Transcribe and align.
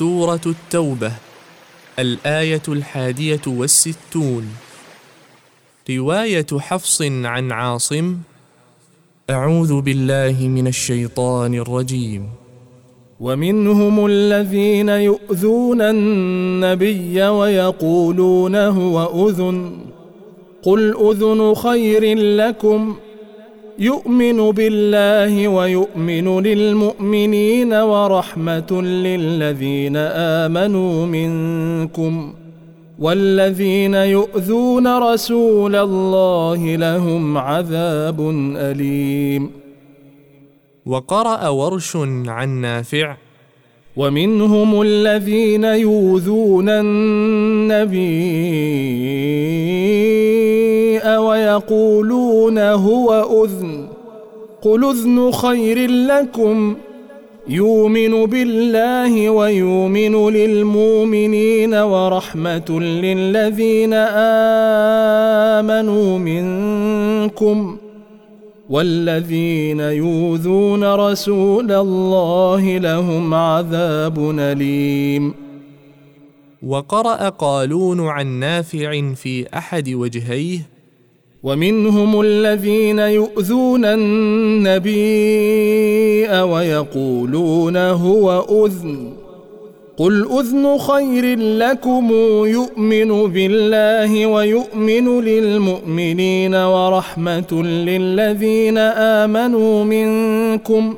سورة 0.00 0.40
التوبة 0.46 1.12
الآية 1.98 2.62
الحادية 2.68 3.40
والستون. 3.46 4.48
رواية 5.90 6.46
حفص 6.58 7.02
عن 7.02 7.52
عاصم 7.52 8.16
أعوذ 9.30 9.80
بالله 9.80 10.48
من 10.48 10.66
الشيطان 10.66 11.54
الرجيم. 11.54 12.28
ومنهم 13.20 14.06
الذين 14.06 14.88
يؤذون 14.88 15.80
النبي 15.80 17.22
ويقولون 17.22 18.56
هو 18.56 19.28
أذن 19.28 19.72
قل 20.62 20.94
أذن 21.10 21.54
خير 21.54 22.18
لكم 22.18 22.96
يؤمن 23.80 24.50
بالله 24.50 25.48
ويؤمن 25.48 26.40
للمؤمنين 26.40 27.72
ورحمة 27.74 28.82
للذين 28.82 29.96
آمنوا 29.96 31.06
منكم 31.06 32.34
والذين 32.98 33.94
يؤذون 33.94 34.98
رسول 34.98 35.76
الله 35.76 36.76
لهم 36.76 37.38
عذاب 37.38 38.20
أليم. 38.56 39.50
وقرأ 40.86 41.48
ورش 41.48 41.96
عن 42.26 42.48
نافع 42.48 43.16
ومنهم 44.00 44.82
الذين 44.82 45.64
يؤذون 45.64 46.68
النبي 46.68 48.08
ويقولون 51.18 52.58
هو 52.58 53.44
أذن. 53.44 53.86
قل 54.62 54.84
أذن 54.84 55.30
خير 55.30 55.90
لكم. 55.90 56.76
يؤمن 57.48 58.26
بالله 58.26 59.30
ويؤمن 59.30 60.30
للمؤمنين 60.30 61.74
ورحمة 61.74 62.80
للذين 62.80 63.94
آمنوا 65.54 66.18
منكم 66.18 67.76
ۖ. 67.86 67.89
والذين 68.70 69.80
يؤذون 69.80 70.94
رسول 70.94 71.72
الله 71.72 72.78
لهم 72.78 73.34
عذاب 73.34 74.30
أليم. 74.38 75.34
وقرأ 76.62 77.28
قالون 77.28 78.00
عن 78.06 78.26
نافع 78.26 79.14
في 79.14 79.46
أحد 79.54 79.88
وجهيه 79.88 80.58
ومنهم 81.42 82.20
الذين 82.20 82.98
يؤذون 82.98 83.84
النبي 83.84 85.00
ويقولون 86.42 87.76
هو 87.76 88.44
أذن. 88.66 89.19
قل 90.00 90.26
اذن 90.38 90.78
خير 90.78 91.38
لكم 91.38 92.08
يؤمن 92.46 93.32
بالله 93.32 94.26
ويؤمن 94.26 95.20
للمؤمنين 95.20 96.54
ورحمه 96.54 97.62
للذين 97.62 98.78
امنوا 98.78 99.84
منكم 99.84 100.94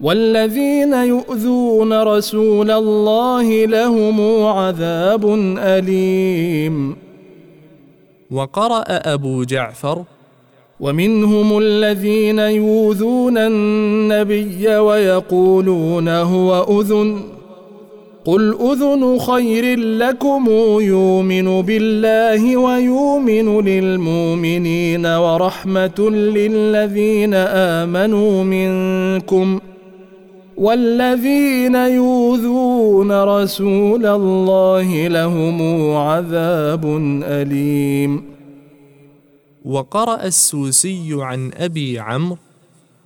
والذين 0.00 0.92
يؤذون 0.92 2.02
رسول 2.02 2.70
الله 2.70 3.64
لهم 3.66 4.42
عذاب 4.44 5.34
اليم 5.58 6.96
وقرا 8.30 8.82
ابو 8.88 9.44
جعفر 9.44 10.04
ومنهم 10.80 11.58
الذين 11.58 12.38
يؤذون 12.38 13.38
النبي 13.38 14.76
ويقولون 14.76 16.08
هو 16.08 16.80
اذن 16.80 17.35
قل 18.26 18.54
اذن 18.60 19.18
خير 19.18 19.78
لكم 19.78 20.44
يؤمن 20.80 21.62
بالله 21.62 22.56
ويؤمن 22.56 23.60
للمؤمنين 23.64 25.06
ورحمه 25.06 26.10
للذين 26.10 27.34
امنوا 27.34 28.44
منكم 28.44 29.60
والذين 30.56 31.74
يؤذون 31.74 33.22
رسول 33.22 34.06
الله 34.06 35.08
لهم 35.08 35.90
عذاب 35.96 36.84
اليم 37.22 38.22
وقرا 39.64 40.24
السوسي 40.24 41.08
عن 41.12 41.50
ابي 41.58 41.98
عمرو 41.98 42.45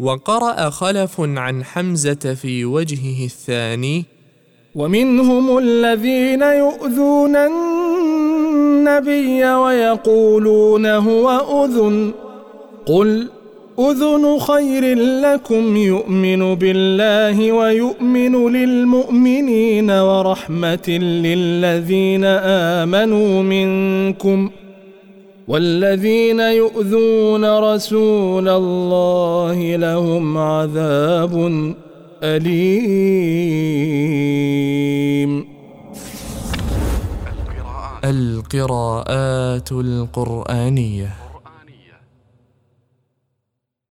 وقرأ 0.00 0.70
خلف 0.70 1.20
عن 1.20 1.64
حمزة 1.64 2.34
في 2.34 2.64
وجهه 2.64 3.24
الثاني 3.24 4.04
ومنهم 4.74 5.58
الذين 5.58 6.42
يؤذون 6.42 7.36
النبي 7.36 9.44
ويقولون 9.44 10.86
هو 10.86 11.30
أذن. 11.64 12.12
قل 12.86 13.28
أذن 13.78 14.38
خير 14.38 14.98
لكم 14.98 15.76
يؤمن 15.76 16.54
بالله 16.54 17.52
ويؤمن 17.52 18.52
للمؤمنين 18.52 19.90
ورحمة 19.90 20.88
للذين 20.88 22.24
آمنوا 22.24 23.42
منكم 23.42 24.50
ۖ. 24.60 24.63
والذين 25.48 26.40
يؤذون 26.40 27.58
رسول 27.58 28.48
الله 28.48 29.76
لهم 29.76 30.38
عذاب 30.38 31.34
أليم. 32.22 33.14
القراءات 38.04 39.72
القرآنية. 39.72 41.23